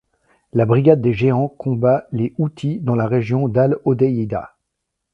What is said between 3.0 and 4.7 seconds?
région d'al-Hodeïda.